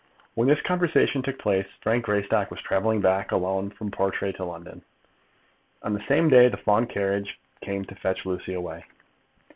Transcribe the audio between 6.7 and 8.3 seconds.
carriage came to fetch